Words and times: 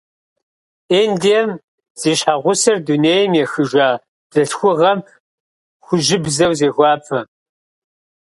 Индием 1.01 1.49
зи 1.99 2.11
щхьэгъусэр 2.19 2.77
дунейм 2.85 3.31
ехыжа 3.43 3.89
бзылъхугъэм 4.29 4.99
хужьыбзэу 5.85 6.53
зехуапэ. 6.59 7.19